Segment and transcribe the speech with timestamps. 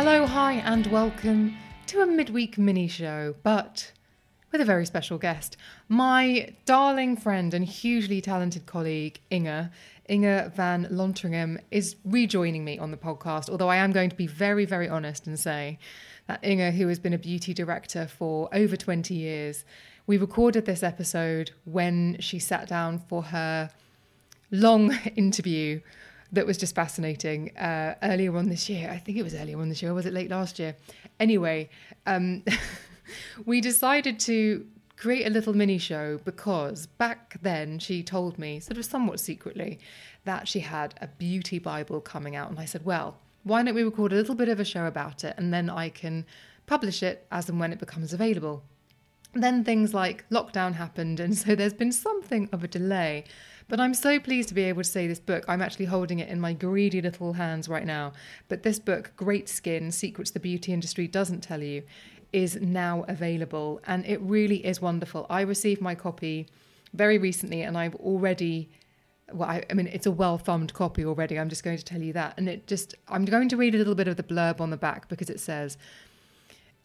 [0.00, 1.56] Hello, hi, and welcome
[1.88, 3.90] to a midweek mini show, but
[4.52, 5.56] with a very special guest.
[5.88, 9.70] My darling friend and hugely talented colleague, Inge,
[10.08, 14.28] Inge van Lotringen, is rejoining me on the podcast, although I am going to be
[14.28, 15.80] very, very honest and say
[16.28, 19.64] that Inge, who has been a beauty director for over 20 years,
[20.06, 23.68] we recorded this episode when she sat down for her
[24.52, 25.80] long interview
[26.32, 28.90] that was just fascinating uh, earlier on this year.
[28.90, 30.76] I think it was earlier on this year, was it late last year?
[31.18, 31.70] Anyway,
[32.06, 32.44] um,
[33.46, 38.78] we decided to create a little mini show because back then she told me, sort
[38.78, 39.78] of somewhat secretly,
[40.24, 42.50] that she had a beauty Bible coming out.
[42.50, 45.24] And I said, well, why don't we record a little bit of a show about
[45.24, 46.26] it and then I can
[46.66, 48.62] publish it as and when it becomes available.
[49.34, 53.24] Then things like lockdown happened, and so there's been something of a delay.
[53.68, 55.44] But I'm so pleased to be able to say this book.
[55.46, 58.14] I'm actually holding it in my greedy little hands right now.
[58.48, 61.82] But this book, Great Skin Secrets the Beauty Industry Doesn't Tell You,
[62.32, 63.80] is now available.
[63.86, 65.26] And it really is wonderful.
[65.28, 66.46] I received my copy
[66.94, 68.70] very recently, and I've already.
[69.30, 71.38] Well, I, I mean, it's a well thumbed copy already.
[71.38, 72.32] I'm just going to tell you that.
[72.38, 74.78] And it just, I'm going to read a little bit of the blurb on the
[74.78, 75.76] back because it says,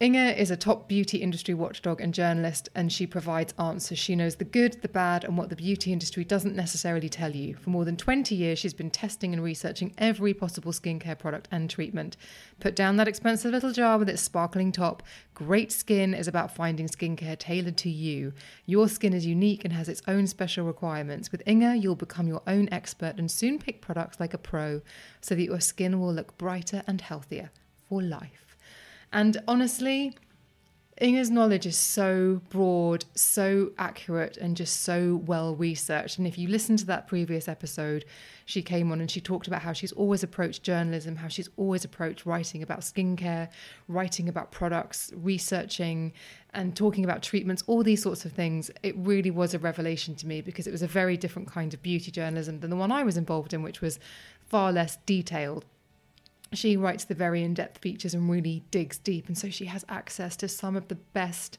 [0.04, 3.98] Inge is a top beauty industry watchdog and journalist, and she provides answers.
[3.98, 7.54] She knows the good, the bad, and what the beauty industry doesn't necessarily tell you.
[7.54, 11.70] For more than 20 years, she's been testing and researching every possible skincare product and
[11.70, 12.18] treatment.
[12.60, 15.02] Put down that expensive little jar with its sparkling top.
[15.32, 18.34] Great Skin is about finding skincare tailored to you.
[18.66, 21.32] Your skin is unique and has its own special requirements.
[21.32, 24.82] With Inge, you'll become your own expert and soon pick products like a pro
[25.22, 27.50] so that your skin will look brighter and healthier
[27.88, 28.43] for life.
[29.14, 30.12] And honestly,
[31.00, 36.18] Inge's knowledge is so broad, so accurate, and just so well researched.
[36.18, 38.04] And if you listen to that previous episode,
[38.44, 41.84] she came on and she talked about how she's always approached journalism, how she's always
[41.84, 43.48] approached writing about skincare,
[43.86, 46.12] writing about products, researching,
[46.52, 48.68] and talking about treatments, all these sorts of things.
[48.82, 51.80] It really was a revelation to me because it was a very different kind of
[51.82, 54.00] beauty journalism than the one I was involved in, which was
[54.48, 55.64] far less detailed
[56.56, 59.28] she writes the very in depth features and really digs deep.
[59.28, 61.58] And so she has access to some of the best.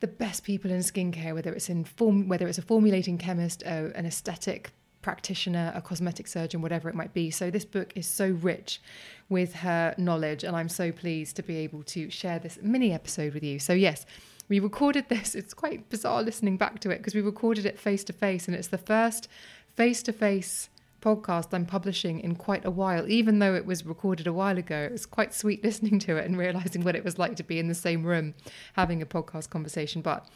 [0.00, 3.88] The best people in skincare, whether it's in form, whether it's a formulating chemist, uh,
[3.94, 4.72] an aesthetic
[5.04, 7.30] practitioner, a cosmetic surgeon, whatever it might be.
[7.30, 8.80] So this book is so rich
[9.28, 13.34] with her knowledge, and I'm so pleased to be able to share this mini episode
[13.34, 13.58] with you.
[13.58, 14.04] So yes,
[14.48, 15.34] we recorded this.
[15.34, 18.56] It's quite bizarre listening back to it because we recorded it face to face, and
[18.56, 19.28] it's the first
[19.76, 20.68] face to face
[21.04, 24.84] podcast I'm publishing in quite a while, even though it was recorded a while ago.
[24.84, 27.58] It was quite sweet listening to it and realizing what it was like to be
[27.58, 28.34] in the same room
[28.72, 30.00] having a podcast conversation.
[30.00, 30.26] But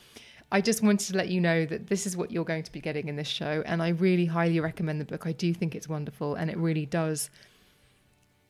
[0.52, 2.80] I just wanted to let you know that this is what you're going to be
[2.80, 3.62] getting in this show.
[3.64, 5.26] And I really highly recommend the book.
[5.26, 7.30] I do think it's wonderful and it really does.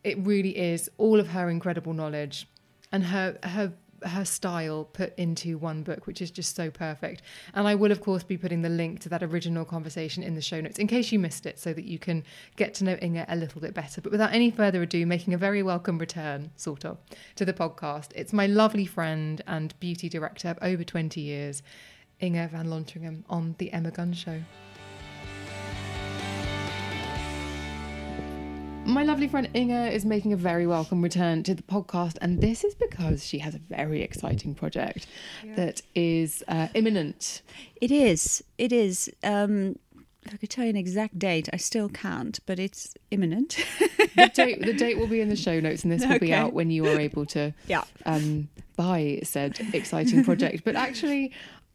[0.03, 2.49] It really is all of her incredible knowledge
[2.91, 3.73] and her her
[4.03, 7.23] her style put into one book, which is just so perfect.
[7.55, 10.43] And I will, of course, be putting the link to that original conversation in the
[10.43, 12.25] show notes in case you missed it, so that you can
[12.57, 14.01] get to know Inge a little bit better.
[14.01, 16.99] But without any further ado, making a very welcome return, sort of,
[17.37, 21.63] to the podcast, it's my lovely friend and beauty director of over 20 years,
[22.21, 24.43] Inge van Lotringen, on The Emma Guns Show.
[28.89, 32.65] My lovely friend Inge is making a very welcome return to the podcast, and this
[32.65, 35.07] is because she has a very exciting project
[35.57, 37.43] that is uh, imminent.
[37.83, 38.43] It is.
[38.57, 39.11] It is.
[39.23, 39.79] Um,
[40.25, 43.59] if I could tell you an exact date, I still can't, but it's imminent.
[44.17, 46.53] The date, the date will be in the show notes, and this will be out
[46.53, 47.85] when you are able to Yeah.
[48.05, 50.65] um, buy said exciting project.
[50.65, 51.31] But actually,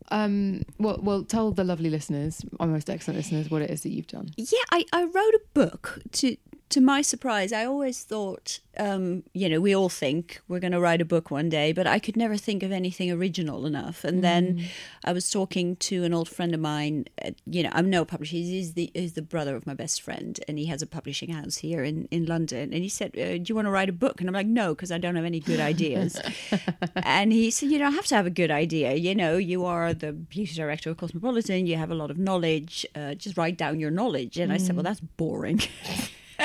[0.10, 3.92] um, well, well, tell the lovely listeners, our most excellent listeners, what it is that
[3.92, 4.32] you've done.
[4.36, 6.36] Yeah, I, I wrote a book to
[6.74, 7.54] to my surprise.
[7.54, 11.30] I always thought, um, you know, we all think we're going to write a book
[11.30, 14.04] one day, but I could never think of anything original enough.
[14.04, 14.66] And then
[15.06, 17.06] I was talking to an old friend of mine.
[17.24, 18.38] Uh, you know, I'm no publisher.
[18.38, 21.58] He's the he's the brother of my best friend, and he has a publishing house
[21.58, 22.74] here in in London.
[22.74, 24.74] And he said, uh, "Do you want to write a book?" And I'm like, "No,
[24.74, 26.20] because I don't have any good ideas."
[26.96, 28.96] and he said, "You don't have to have a good idea.
[28.96, 31.68] You know, you are the beauty director of Cosmopolitan.
[31.68, 32.84] You have a lot of knowledge.
[32.96, 35.62] Uh, just write down your knowledge." And I said, "Well, that's boring."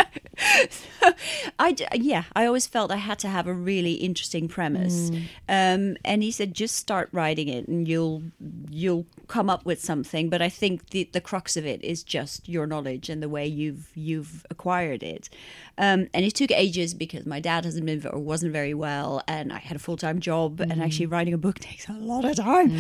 [1.59, 5.11] I d- yeah, I always felt I had to have a really interesting premise,
[5.49, 8.23] um, and he said just start writing it, and you'll
[8.71, 10.29] you'll come up with something.
[10.29, 13.47] But I think the the crux of it is just your knowledge and the way
[13.47, 15.29] you've you've acquired it.
[15.77, 19.53] Um, and it took ages because my dad hasn't been or wasn't very well, and
[19.53, 22.37] I had a full time job, and actually writing a book takes a lot of
[22.37, 22.73] time.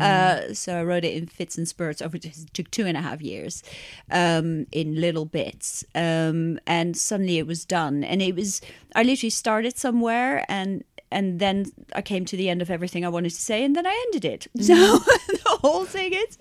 [0.00, 2.00] Uh, so I wrote it in fits and spurts.
[2.02, 3.62] Over it took two and a half years,
[4.10, 8.04] um, in little bits, um, and suddenly it was done.
[8.04, 8.60] And it was
[8.94, 10.84] I literally started somewhere and.
[11.08, 13.86] And then I came to the end of everything I wanted to say, and then
[13.86, 14.48] I ended it.
[14.60, 14.74] So
[15.44, 16.36] the whole thing is,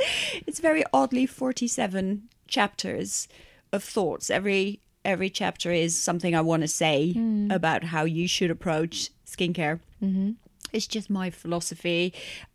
[0.47, 3.27] it's very oddly forty-seven chapters
[3.71, 4.31] of thoughts.
[4.31, 7.15] Every every chapter is something I want to say
[7.51, 9.79] about how you should approach skincare.
[10.03, 10.31] Mm-hmm.
[10.73, 12.13] It's just my philosophy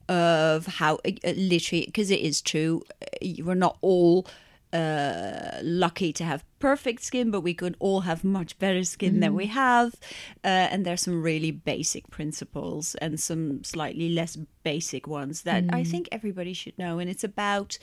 [0.08, 4.26] of how, uh, literally, because it is true, uh, we're not all
[4.72, 9.34] uh, lucky to have perfect skin, but we could all have much better skin than
[9.34, 9.94] we have.
[10.44, 15.84] Uh, and there's some really basic principles and some slightly less basic ones that I
[15.84, 16.99] think everybody should know.
[16.99, 17.78] And it's about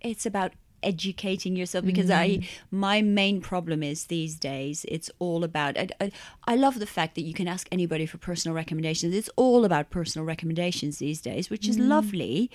[0.00, 0.52] it's about
[0.84, 2.38] educating yourself because i
[2.70, 6.12] my main problem is these days it's all about I, I,
[6.46, 9.14] I love the fact that you can ask anybody for personal recommendations.
[9.14, 12.50] It's all about personal recommendations these days which is lovely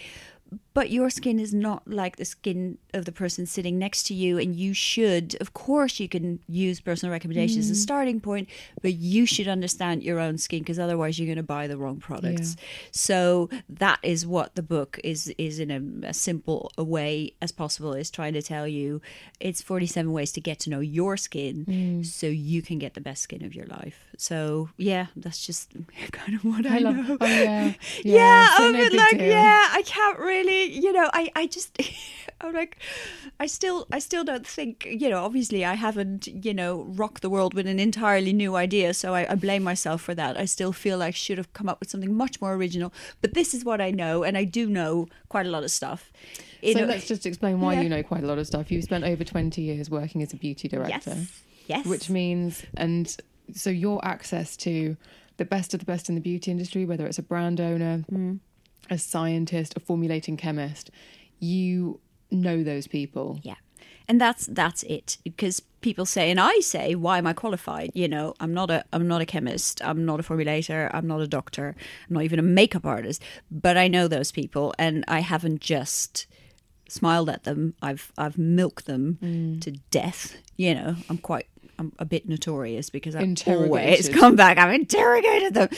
[0.74, 4.38] but your skin is not like the skin of the person sitting next to you
[4.38, 7.84] and you should of course you can use personal recommendations as a mm.
[7.84, 8.48] starting point
[8.82, 11.98] but you should understand your own skin because otherwise you're going to buy the wrong
[11.98, 12.56] products.
[12.92, 17.52] So that is what the book is is in a, as simple a way as
[17.52, 19.02] possible is trying to tell you.
[19.40, 22.06] It's 47 ways to get to know your skin mm.
[22.06, 24.08] so you can get the best skin of your life.
[24.18, 25.72] So yeah that's just
[26.12, 26.96] kind of what i, I love.
[26.96, 27.18] know.
[27.20, 27.74] Oh yeah,
[28.04, 31.30] yeah, so I'm no a bit big like, yeah, I can't really, you know, I,
[31.36, 31.78] I just,
[32.42, 32.78] I'm like,
[33.40, 37.30] I still, I still don't think, you know, obviously I haven't, you know, rocked the
[37.30, 40.38] world with an entirely new idea, so I, I blame myself for that.
[40.38, 43.54] I still feel I should have come up with something much more original, but this
[43.54, 46.12] is what I know, and I do know quite a lot of stuff.
[46.62, 47.82] You So know- let's just explain why Yeah.
[47.82, 48.72] you know quite a lot of stuff.
[48.72, 53.16] You've spent over 20 years working as a beauty director, yes, yes, which means, and
[53.54, 54.96] so your access to
[55.38, 58.40] the best of the best in the beauty industry, whether it's a brand owner, Mm.
[58.90, 60.92] A scientist, a formulating chemist,
[61.40, 62.00] you
[62.32, 63.40] know those people.
[63.44, 63.56] Yeah.
[64.08, 65.18] And that's that's it.
[65.24, 67.92] Because people say and I say why am I qualified?
[67.94, 69.84] You know I'm not a I'm not a chemist.
[69.84, 70.90] I'm not a formulator.
[70.94, 71.76] I'm not a doctor.
[72.10, 73.22] I'm not even a makeup artist.
[73.52, 76.26] But I know those people and I haven't just
[76.88, 77.76] smiled at them.
[77.82, 79.62] I've I've milked them mm.
[79.62, 80.38] to death.
[80.58, 81.48] You know I'm quite
[81.80, 84.58] I'm a bit notorious because I've always come back.
[84.58, 85.70] I've interrogated them,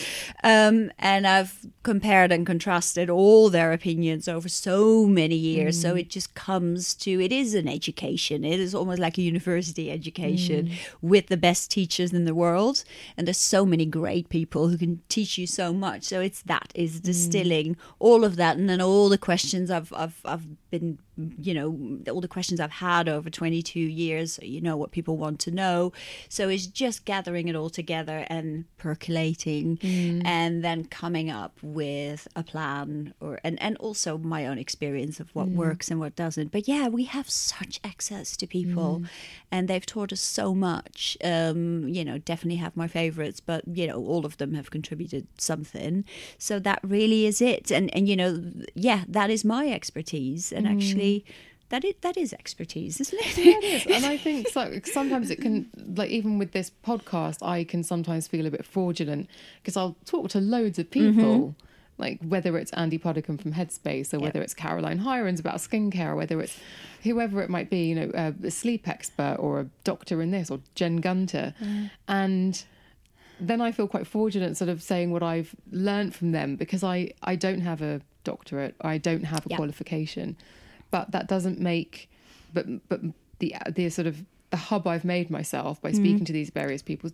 [0.44, 5.80] um, and I've compared and contrasted all their opinions over so many years.
[5.80, 6.00] So mm.
[6.00, 8.44] it just comes to it is an education.
[8.44, 10.78] It is almost like a university education mm.
[11.02, 12.84] with the best teachers in the world,
[13.16, 16.04] and there's so many great people who can teach you so much.
[16.04, 17.04] So it's that is mm.
[17.04, 20.98] distilling all of that, and then all the questions I've I've I've been
[21.38, 24.34] you know all the questions I've had over 22 years.
[24.34, 25.91] So you know what people want to know.
[26.30, 30.22] So it's just gathering it all together and percolating, mm.
[30.26, 35.34] and then coming up with a plan, or and and also my own experience of
[35.36, 35.56] what mm.
[35.56, 36.52] works and what doesn't.
[36.52, 39.10] But yeah, we have such access to people, mm.
[39.52, 41.18] and they've taught us so much.
[41.24, 45.28] Um, you know, definitely have my favorites, but you know, all of them have contributed
[45.38, 46.06] something.
[46.38, 47.72] So that really is it.
[47.72, 48.44] And and you know,
[48.76, 51.26] yeah, that is my expertise, and actually.
[51.72, 53.38] That is, that is expertise, isn't it?
[53.38, 53.86] Yeah, it is.
[53.96, 58.28] And I think so, sometimes it can, like, even with this podcast, I can sometimes
[58.28, 59.30] feel a bit fraudulent
[59.62, 61.20] because I'll talk to loads of mm-hmm.
[61.20, 61.56] people.
[61.98, 66.16] like whether it's Andy Puddicombe from Headspace or whether it's Caroline Hirons about skincare, or
[66.16, 66.58] whether it's
[67.04, 70.50] whoever it might be, you know, a, a sleep expert or a doctor in this
[70.50, 71.92] or Jen Gunter, mm.
[72.08, 72.64] and
[73.40, 77.12] then I feel quite fraudulent sort of saying what I've learned from them because I,
[77.24, 79.58] I don't have a doctorate, I don't have a Yeah.
[79.58, 80.38] qualification,
[80.92, 82.10] but that doesn't make,
[82.54, 83.02] but but
[83.40, 85.98] the the sort of the hub I've made myself by mm-hmm.
[85.98, 87.10] speaking to these various people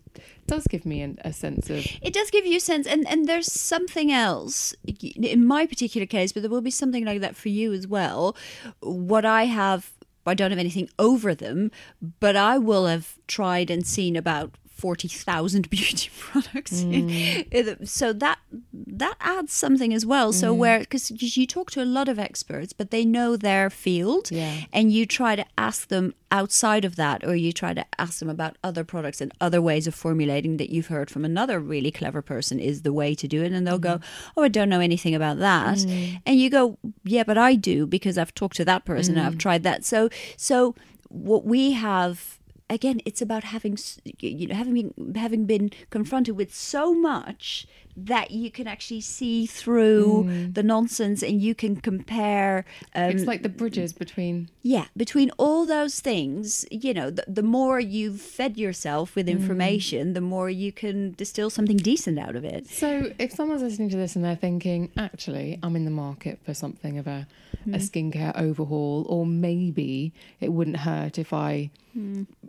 [0.48, 3.28] does give me an, a sense of It does give you a sense, and, and
[3.28, 7.50] there's something else in my particular case, but there will be something like that for
[7.50, 8.36] you as well.
[8.80, 9.92] What I have,
[10.26, 11.72] I don't have anything over them,
[12.20, 16.84] but I will have tried and seen about forty thousand beauty products.
[16.84, 17.10] Hmm.
[17.84, 18.40] so that
[18.74, 20.32] that adds something as well.
[20.32, 20.60] So hmm.
[20.60, 24.62] where because you talk to a lot of experts, but they know their field, Yeah.
[24.72, 28.30] and you try to ask them outside of that or you try to ask them
[28.30, 32.22] about other products and other ways of formulating that you've heard from another really clever
[32.22, 33.52] person is the way to do it.
[33.52, 34.40] And they'll go mm-hmm.
[34.40, 35.78] oh i don't know anything about that.
[35.78, 36.22] Mm.
[36.26, 39.36] And you go yeah but i do because i've talked to that person and i've
[39.36, 39.40] mm.
[39.40, 39.86] tried that.
[39.86, 40.76] So so
[41.10, 42.37] what we have
[42.70, 43.78] again it's about having
[44.20, 49.46] you know having been, having been confronted with so much that you can actually see
[49.46, 50.54] through mm.
[50.54, 55.66] the nonsense and you can compare um, it's like the bridges between yeah, between all
[55.66, 59.32] those things, you know, the, the more you've fed yourself with mm.
[59.32, 62.68] information, the more you can distill something decent out of it.
[62.68, 66.54] So, if someone's listening to this and they're thinking, actually, I'm in the market for
[66.54, 67.26] something of a,
[67.66, 67.76] a mm.
[67.76, 71.72] skincare overhaul, or maybe it wouldn't hurt if I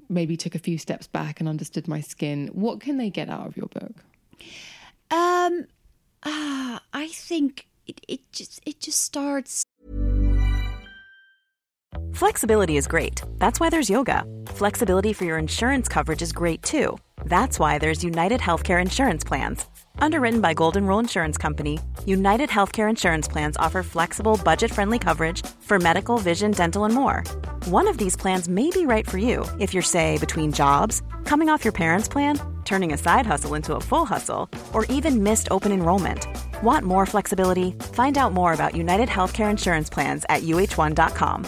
[0.09, 3.47] maybe took a few steps back and understood my skin, what can they get out
[3.47, 3.93] of your book?
[5.11, 5.67] Um,
[6.25, 9.65] ah, I think it, it just it just starts.
[12.13, 13.23] Flexibility is great.
[13.39, 14.25] That's why there's yoga.
[14.49, 16.99] Flexibility for your insurance coverage is great too.
[17.25, 19.65] That's why there's United Healthcare Insurance Plans.
[19.99, 25.45] Underwritten by Golden Rule Insurance Company, United Healthcare Insurance Plans offer flexible, budget friendly coverage
[25.61, 27.25] for medical, vision, dental, and more.
[27.71, 31.51] One of these plans may be right for you if you're, say, between jobs, coming
[31.51, 35.49] off your parents' plan, turning a side hustle into a full hustle, or even missed
[35.51, 36.27] open enrollment.
[36.63, 37.73] Want more flexibility?
[37.93, 41.47] Find out more about United Healthcare Insurance Plans at uh1.com.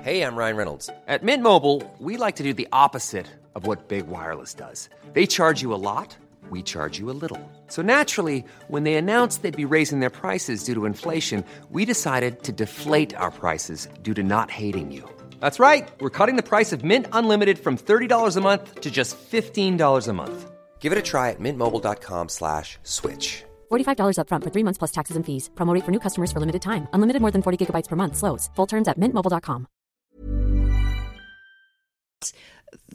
[0.00, 0.88] Hey, I'm Ryan Reynolds.
[1.06, 4.88] At Mint Mobile, we like to do the opposite of what Big Wireless does.
[5.12, 6.16] They charge you a lot,
[6.48, 7.52] we charge you a little.
[7.68, 12.42] So naturally, when they announced they'd be raising their prices due to inflation, we decided
[12.44, 15.06] to deflate our prices due to not hating you.
[15.42, 15.90] That's right.
[15.98, 20.12] We're cutting the price of Mint Unlimited from $30 a month to just $15 a
[20.12, 20.52] month.
[20.78, 23.42] Give it a try at mintmobile.com slash switch.
[23.72, 25.50] $45 upfront for three months plus taxes and fees.
[25.54, 26.86] Promo rate for new customers for limited time.
[26.92, 28.16] Unlimited more than 40 gigabytes per month.
[28.16, 28.50] Slows.
[28.54, 29.66] Full terms at mintmobile.com.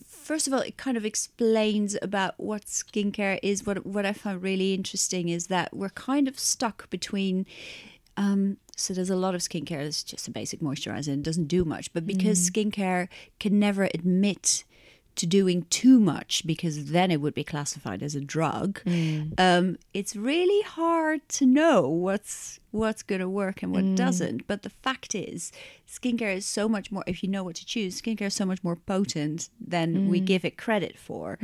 [0.05, 3.65] First of all, it kind of explains about what skincare is.
[3.65, 7.45] What what I found really interesting is that we're kind of stuck between.
[8.17, 11.63] Um, so there's a lot of skincare that's just a basic moisturizer and doesn't do
[11.63, 11.93] much.
[11.93, 13.07] But because skincare
[13.39, 14.63] can never admit
[15.17, 18.81] to doing too much because then it would be classified as a drug,
[19.37, 24.45] um, it's really hard to know what's what's going to work and what doesn't.
[24.45, 25.51] But the fact is,
[25.87, 27.03] skincare is so much more.
[27.07, 30.45] If you know what to choose, skincare is so much more potent than we give
[30.45, 31.39] it credit for.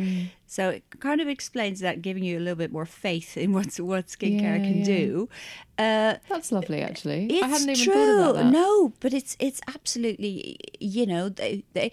[0.46, 3.80] So it kind of explains that, giving you a little bit more faith in what's
[3.80, 4.84] what skincare Yeah, can yeah.
[4.86, 5.30] do.
[5.80, 7.25] Uh, That's lovely, actually.
[7.32, 7.94] it's I hadn't even true.
[7.96, 8.51] thought about that.
[8.51, 11.92] No, but it's it's absolutely you know they they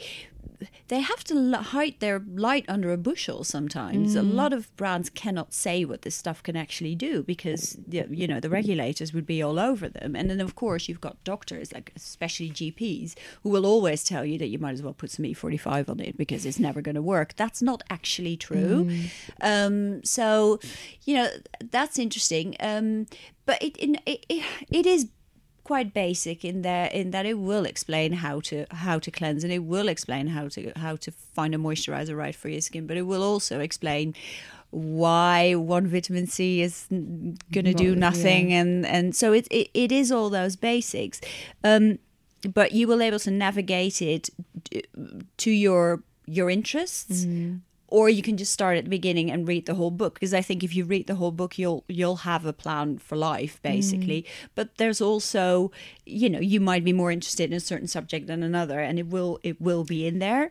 [0.88, 4.14] they have to hide their light under a bushel sometimes.
[4.14, 4.18] Mm.
[4.18, 8.40] A lot of brands cannot say what this stuff can actually do because you know
[8.40, 10.16] the regulators would be all over them.
[10.16, 14.38] And then of course you've got doctors like especially GPs who will always tell you
[14.38, 17.02] that you might as well put some E45 on it because it's never going to
[17.02, 17.34] work.
[17.36, 18.86] That's not actually true.
[18.86, 19.10] Mm.
[19.42, 20.60] Um, so
[21.04, 21.28] you know
[21.70, 22.56] that's interesting.
[22.60, 23.06] Um,
[23.46, 25.08] but it, it it it is
[25.70, 29.52] quite basic in there in that it will explain how to how to cleanse and
[29.52, 32.96] it will explain how to how to find a moisturizer right for your skin but
[32.96, 34.12] it will also explain
[34.70, 38.62] why one vitamin C is going to do nothing yeah.
[38.62, 41.20] and and so it, it it is all those basics
[41.62, 42.00] um
[42.52, 44.28] but you will able to navigate it
[45.36, 47.24] to your your interests
[47.90, 50.40] or you can just start at the beginning and read the whole book because i
[50.40, 54.24] think if you read the whole book you'll you'll have a plan for life basically.
[54.54, 55.70] But there's also
[56.06, 59.08] you know you might be more interested in a certain subject than another and it
[59.08, 60.50] will it will be in there.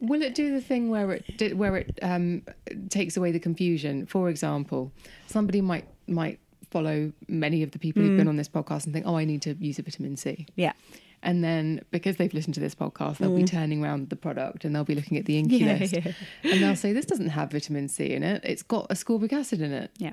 [0.00, 2.42] Will it do the thing where it did, where it um,
[2.88, 4.06] takes away the confusion?
[4.06, 4.92] For example,
[5.26, 6.38] somebody might might
[6.70, 9.42] follow many of the people who've been on this podcast and think, "Oh, I need
[9.42, 10.72] to use a vitamin C." yeah
[11.22, 13.50] And then because they've listened to this podcast, they'll be mm.
[13.50, 16.12] turning around the product and they'll be looking at the INCI Yeah, list, yeah.
[16.52, 18.40] and they'll say, "This doesn't have vitamin C in it.
[18.44, 20.12] It's got ascorbic acid in it." yeah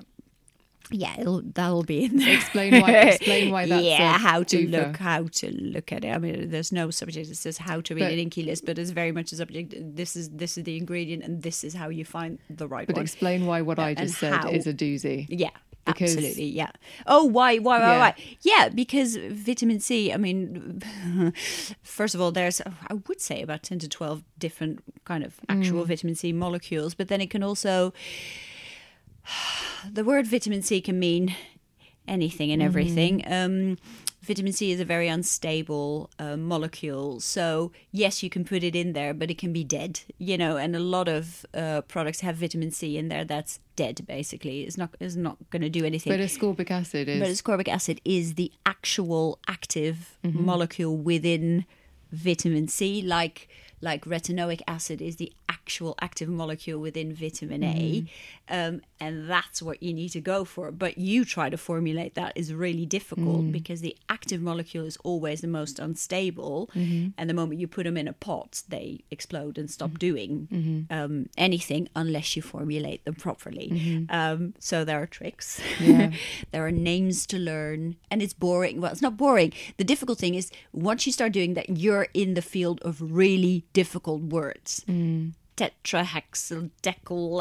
[0.92, 2.36] Yeah, it'll, that'll be in there.
[2.38, 2.92] Explain why.
[2.92, 4.72] Explain why that's yeah, a how to twofer.
[4.72, 6.10] look, how to look at it.
[6.10, 8.78] I mean, there's no subject that says how to read But- an INCI list, but
[8.80, 9.74] it's very much a subject.
[9.78, 12.96] This is this is the ingredient, and this is how you find the right But
[12.98, 13.04] one.
[13.04, 15.26] explain why what I just said how- is a doozy.
[15.30, 15.50] Yeah,
[15.86, 16.46] Because- absolutely.
[16.46, 16.72] Yeah.
[17.06, 18.00] Oh, why, why, why, Yeah.
[18.00, 18.16] why?
[18.42, 20.12] Yeah, because vitamin C.
[20.12, 20.82] I mean,
[21.84, 25.84] first of all, there's I would say about ten to twelve different kind of actual
[25.84, 25.88] Mm.
[25.88, 27.94] vitamin C molecules, but then it can also
[29.92, 31.36] the word vitamin C can mean
[32.08, 33.24] anything and everything.
[33.32, 33.78] Um,
[34.26, 38.94] vitamin C is a very unstable uh, molecule, so yes, you can put it in
[38.94, 40.02] there, but it can be dead.
[40.18, 44.06] You know, and a lot of uh, products have vitamin C in there that's dead.
[44.08, 46.12] Basically, it's not it's not going to do anything.
[46.12, 47.20] But ascorbic acid is.
[47.20, 51.66] But ascorbic acid is the actual active molecule within
[52.12, 53.48] vitamin C, like
[53.82, 58.06] like retinoic acid is the actual active molecule within vitamin A,
[58.50, 60.72] um, and that's what you need to go for.
[60.72, 65.42] But you try to formulate that is really difficult because the active molecule is always
[65.42, 66.70] the most unstable,
[67.18, 70.48] and the moment you put them in a pot, they explode and stop doing
[70.90, 74.06] um, anything unless you formulate them properly.
[74.10, 75.60] Um, so there are tricks.
[75.80, 78.82] there are names to learn, and it's boring.
[78.82, 79.52] Well, it's not boring.
[79.78, 83.66] The difficult thing is once you start doing that, you're in the field of really
[83.80, 84.84] difficult words.
[85.58, 86.70] Tetrahexyldecyl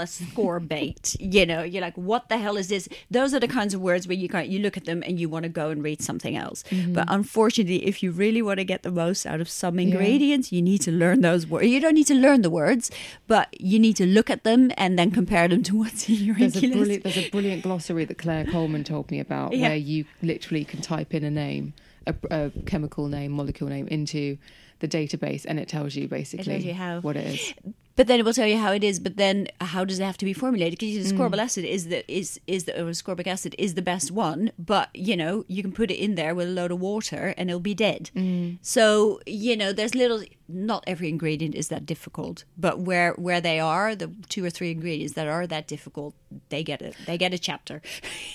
[0.06, 1.16] ascorbate.
[1.34, 2.88] you know, you're like, what the hell is this?
[3.10, 5.28] Those are the kinds of words where you can you look at them and you
[5.28, 6.62] want to go and read something else.
[6.70, 6.92] Mm-hmm.
[6.92, 10.62] But unfortunately, if you really want to get the most out of some ingredients, you
[10.62, 11.66] need to learn those words.
[11.66, 12.90] You don't need to learn the words,
[13.26, 16.36] but you need to look at them and then compare them to what's in your
[16.36, 19.68] There's a brilliant there's a brilliant glossary that Claire Coleman told me about Yeah.
[19.68, 21.74] where you literally can type in a name,
[22.06, 24.38] a, a chemical name, molecule name into
[24.80, 27.00] the database, and it tells you basically you how.
[27.00, 27.54] what it is.
[27.96, 28.98] But then it will tell you how it is.
[28.98, 30.78] But then how does it have to be formulated?
[30.78, 31.16] Because Mm.
[31.18, 34.50] ascorbic acid is the is is the ascorbic acid is the best one.
[34.58, 37.48] But you know you can put it in there with a load of water and
[37.50, 38.10] it'll be dead.
[38.16, 38.58] Mm.
[38.62, 40.22] So you know there's little.
[40.46, 44.70] Not every ingredient is that difficult, but where where they are, the two or three
[44.72, 46.14] ingredients that are that difficult,
[46.50, 46.94] they get it.
[47.06, 47.80] They get a chapter.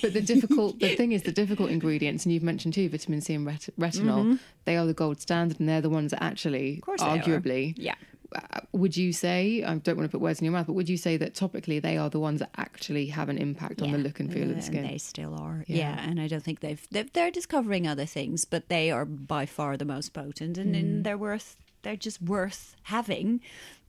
[0.02, 3.36] But the difficult, the thing is, the difficult ingredients, and you've mentioned too, vitamin C
[3.36, 4.40] and ret- retinol.
[4.66, 7.06] They are the gold standard, and they're the ones that actually, Mm-hmm.
[7.06, 7.94] arguably, Yeah.
[8.36, 9.64] Uh, Would you say?
[9.64, 11.82] I don't want to put words in your mouth, but would you say that topically
[11.82, 14.56] they are the ones that actually have an impact on the look and feel of
[14.56, 14.86] the skin?
[14.86, 15.66] They still are.
[15.68, 15.78] Yeah.
[15.78, 16.10] Yeah.
[16.10, 19.78] and I don't think they've they're, they're discovering other things, but they are by far
[19.78, 20.80] the most potent, and, Mm.
[20.80, 23.42] and they're worth they're just worth having,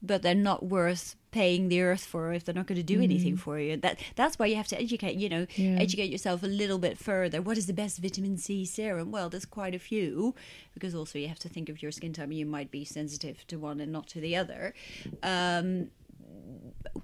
[0.02, 3.36] but they're not worth paying the earth for if they're not going to do anything
[3.36, 3.76] for you.
[3.76, 5.16] That that's why you have to educate.
[5.16, 5.76] You know, Mm.
[5.76, 5.80] Yeah.
[5.82, 7.40] educate yourself a little bit further.
[7.42, 9.10] What is the best vitamin C serum?
[9.12, 10.34] Well, there's quite a few,
[10.74, 12.32] because also you have to think of your skin type.
[12.32, 14.74] You might be sensitive to one and not to the other.
[15.22, 15.90] Um,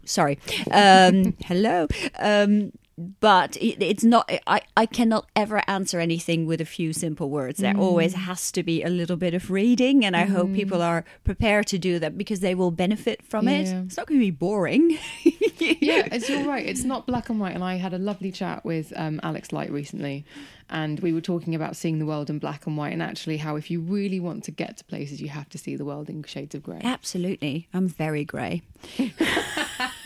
[0.04, 0.38] sorry
[0.70, 1.86] um hello
[2.18, 7.58] um but it's not I, I cannot ever answer anything with a few simple words
[7.58, 11.04] there always has to be a little bit of reading and i hope people are
[11.22, 13.58] prepared to do that because they will benefit from Yeah.
[13.58, 14.96] it it's not going to be boring
[15.58, 16.64] yeah, it's you're right.
[16.66, 17.54] It's not black and white.
[17.54, 20.24] And I had a lovely chat with um, Alex Light recently,
[20.68, 23.56] and we were talking about seeing the world in black and white, and actually how
[23.56, 26.22] if you really want to get to places, you have to see the world in
[26.24, 26.80] shades of grey.
[26.84, 28.62] absolutely i'm very grey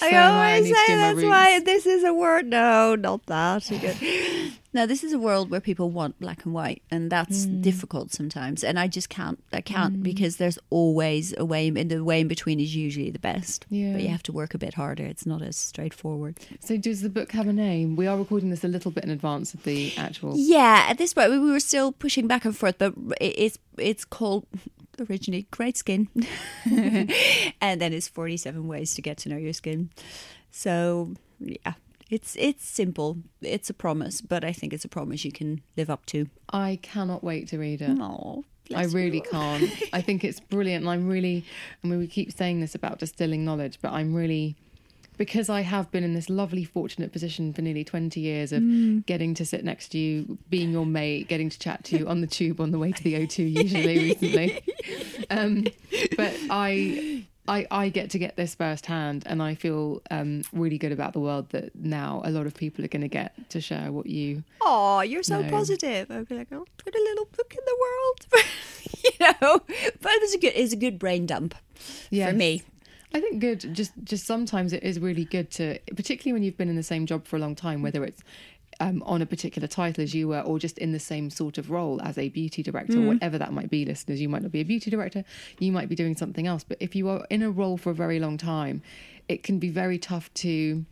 [0.00, 1.64] I always do my roots.
[1.64, 2.46] this is a word.
[2.46, 3.68] No, not that.
[4.72, 7.60] no, this is a world where people want black and white, and that's Hmm.
[7.60, 8.62] difficult sometimes.
[8.64, 9.42] And I just can't.
[9.52, 13.18] I can't because there's always a way, and the way in between is usually the
[13.18, 13.66] best.
[13.68, 13.92] Yeah.
[13.92, 15.04] But you have to work a bit harder.
[15.04, 16.38] It's not as straightforward.
[16.60, 17.96] So does the book have a name?
[17.96, 20.34] We are recording this a little bit in advance of the actual.
[20.36, 24.46] Yeah, at this point we were still pushing back and forth, but it's it's called
[25.00, 26.08] originally Great Skin,
[26.64, 29.90] and then it's forty seven ways to get to know your skin.
[30.50, 31.74] So yeah,
[32.10, 33.18] it's it's simple.
[33.40, 36.26] It's a promise, but I think it's a promise you can live up to.
[36.50, 37.98] I cannot wait to read it.
[38.00, 39.70] Oh, I really can't.
[39.92, 40.84] I think it's brilliant.
[40.84, 41.44] And I'm really,
[41.82, 44.56] I mean, we keep saying this about distilling knowledge, but I'm really,
[45.18, 49.04] because I have been in this lovely, fortunate position for nearly 20 years of Mm.
[49.06, 52.20] getting to sit next to you, being your mate, getting to chat to you on
[52.20, 54.56] the tube on the way to the O2, usually recently.
[55.30, 55.66] Um,
[56.16, 57.24] but I.
[57.48, 61.18] I, I get to get this firsthand, and I feel um, really good about the
[61.18, 64.44] world that now a lot of people are going to get to share what you
[64.60, 65.50] Oh, you're so No.
[65.50, 66.08] positive.
[66.08, 68.44] I'd be like, I'll put a little book in the world,
[69.04, 69.10] you
[69.42, 69.60] know.
[70.00, 71.56] But it's a good, it's a good brain dump
[72.10, 72.30] Yes.
[72.30, 72.62] for me.
[73.14, 73.74] I think good.
[73.74, 77.06] Just just sometimes it is really good to, particularly when you've been in the same
[77.06, 78.22] job for a long time, whether it's
[78.80, 81.70] um, on a particular title as you were, or just in the same sort of
[81.70, 83.84] role as a beauty director, or whatever that might be.
[83.84, 85.24] Listeners, you might not be a beauty director,
[85.58, 86.64] you might be doing something else.
[86.64, 88.82] But if you are in a role for a very long time,
[89.28, 90.84] it can be very tough to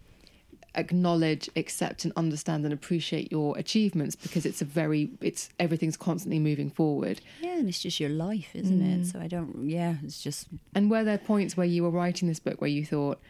[0.75, 6.39] acknowledge, accept, and understand and appreciate your achievements because it's a very it's everything's constantly
[6.39, 7.21] moving forward.
[7.41, 9.01] Yeah, and it's just your life, isn't it?
[9.03, 9.13] Mm.
[9.13, 9.69] So I don't.
[9.69, 12.85] Yeah, it's just And were there points where you were writing this book where you
[12.85, 13.21] thought,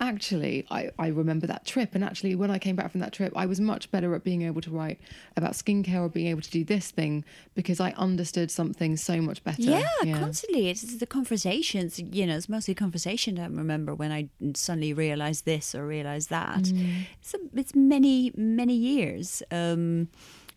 [0.00, 3.32] actually, I, I remember that trip, and actually, when I came back from that trip,
[3.36, 5.00] I was much better at being able to write
[5.36, 9.42] about skincare or being able to do this thing because I understood something so much
[9.44, 9.62] better.
[9.62, 10.68] Yeah, constantly.
[10.68, 15.44] It's, it's the conversations, you know, it's mostly conversation I remember when I suddenly realized
[15.44, 16.62] this or realized that.
[16.62, 17.06] Mm.
[17.20, 20.08] It's, a, it's many, many years um,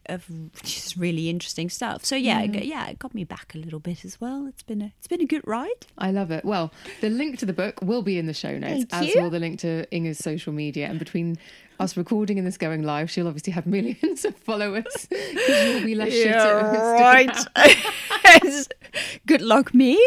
[0.09, 0.25] of
[0.63, 2.05] just really interesting stuff.
[2.05, 2.63] So yeah, it, mm-hmm.
[2.63, 4.47] yeah, it got me back a little bit as well.
[4.47, 5.85] It's been a, it's been a good ride.
[5.97, 6.45] I love it.
[6.45, 9.21] Well, the link to the book will be in the show notes, Thank as you.
[9.21, 10.87] will the link to Inge's social media.
[10.87, 11.37] And between
[11.79, 15.95] us recording and this going live, she'll obviously have millions of followers because you'll be
[15.95, 18.67] less shit at Instagram.
[19.25, 19.99] good luck, me.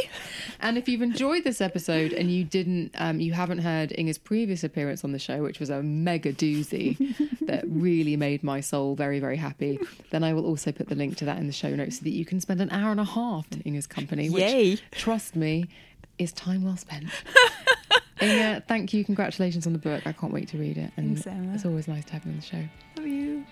[0.61, 4.63] And if you've enjoyed this episode and you didn't, um, you haven't heard Inge's previous
[4.65, 6.97] appearance on the show, which was a mega doozy
[7.47, 9.79] that really made my soul very, very happy,
[10.11, 12.11] then I will also put the link to that in the show notes so that
[12.11, 14.77] you can spend an hour and a half in Inge's company, which, Yay.
[14.93, 15.67] trust me,
[16.19, 17.07] is time well spent.
[18.21, 19.03] Inge, thank you.
[19.05, 20.07] Congratulations on the book.
[20.07, 20.93] I can't wait to read it.
[20.99, 21.55] And Thanks, Emma.
[21.55, 22.63] it's always nice to have you on the show.
[22.97, 23.47] Love you.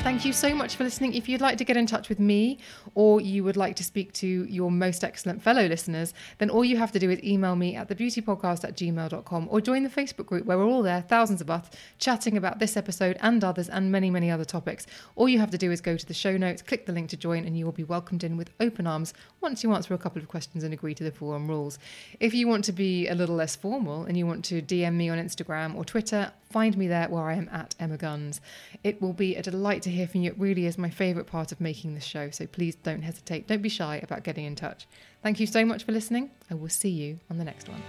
[0.00, 1.14] Thank you so much for listening.
[1.14, 2.58] If you'd like to get in touch with me
[2.94, 6.76] or you would like to speak to your most excellent fellow listeners, then all you
[6.76, 10.46] have to do is email me at thebeautypodcast at gmail.com or join the Facebook group
[10.46, 14.08] where we're all there, thousands of us, chatting about this episode and others and many,
[14.08, 14.86] many other topics.
[15.16, 17.16] All you have to do is go to the show notes, click the link to
[17.16, 20.22] join, and you will be welcomed in with open arms once you answer a couple
[20.22, 21.80] of questions and agree to the forum rules.
[22.20, 25.08] If you want to be a little less formal and you want to DM me
[25.08, 28.40] on Instagram or Twitter, find me there where I am at Emma Guns.
[28.84, 30.30] It will be a delight to hear from you.
[30.30, 33.46] It really is my favourite part of making this show, so please don't hesitate.
[33.46, 34.86] Don't be shy about getting in touch.
[35.22, 36.30] Thank you so much for listening.
[36.50, 37.82] I will see you on the next one.